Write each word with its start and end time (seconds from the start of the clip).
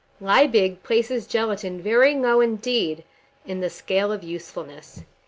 Liebig 0.19 0.81
places 0.81 1.27
gelatine 1.27 1.79
very 1.79 2.15
low 2.15 2.41
indeed 2.41 3.03
in 3.45 3.61
the 3.61 3.69
scale 3.69 4.11
of 4.11 4.23
usefulness. 4.23 5.03